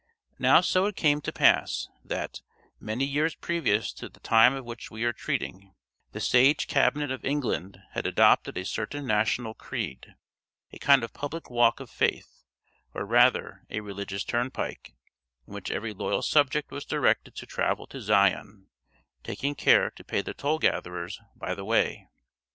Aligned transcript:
Now 0.39 0.61
so 0.61 0.87
it 0.87 0.95
came 0.95 1.21
to 1.21 1.31
pass 1.31 1.87
that, 2.03 2.41
many 2.79 3.05
years 3.05 3.35
previous 3.35 3.93
to 3.93 4.09
the 4.09 4.19
time 4.19 4.55
of 4.55 4.65
which 4.65 4.89
we 4.89 5.03
are 5.03 5.13
treating, 5.13 5.75
the 6.11 6.19
sage 6.19 6.65
Cabinet 6.65 7.11
of 7.11 7.23
England 7.23 7.77
had 7.91 8.07
adopted 8.07 8.57
a 8.57 8.65
certain 8.65 9.05
national 9.05 9.53
creed, 9.53 10.15
a 10.71 10.79
kind 10.79 11.03
of 11.03 11.13
public 11.13 11.51
walk 11.51 11.79
of 11.79 11.87
faith, 11.87 12.41
or 12.95 13.05
rather 13.05 13.63
a 13.69 13.81
religious 13.81 14.23
turnpike, 14.23 14.95
in 15.45 15.53
which 15.53 15.69
every 15.69 15.93
loyal 15.93 16.23
subject 16.23 16.71
was 16.71 16.83
directed 16.83 17.35
to 17.35 17.45
travel 17.45 17.85
to 17.85 18.01
Zion, 18.01 18.69
taking 19.21 19.53
care 19.53 19.91
to 19.91 20.03
pay 20.03 20.23
the 20.23 20.33
toll 20.33 20.57
gatherers 20.57 21.21
by 21.35 21.53
the 21.53 21.63
way. 21.63 22.09